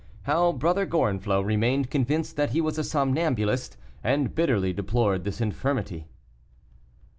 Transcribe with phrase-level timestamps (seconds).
[0.23, 6.07] HOW BROTHER GORENFLOT REMAINED CONVINCED THAT HE WAS A SOMNAMBULIST, AND BITTERLY DEPLORED THIS INFIRMITY.